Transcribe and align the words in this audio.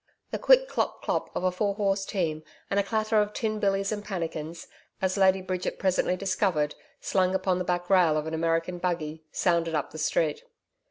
The 0.31 0.39
quick 0.39 0.67
CLOP 0.67 1.03
CLOP 1.03 1.29
of 1.35 1.43
a 1.43 1.51
four 1.51 1.75
horse 1.75 2.05
team 2.05 2.41
and 2.71 2.79
a 2.79 2.83
clatter 2.83 3.21
of 3.21 3.33
tin 3.33 3.59
billys 3.61 3.91
and 3.91 4.03
pannikins 4.03 4.65
as 4.99 5.15
Lady 5.15 5.43
Bridget 5.43 5.77
presently 5.77 6.15
discovered 6.17 6.73
slung 6.99 7.35
upon 7.35 7.59
the 7.59 7.63
back 7.65 7.87
rail 7.87 8.17
of 8.17 8.25
an 8.25 8.33
American 8.33 8.79
buggy 8.79 9.23
sounded 9.31 9.75
up 9.75 9.91
the 9.91 9.99
street. 9.99 10.43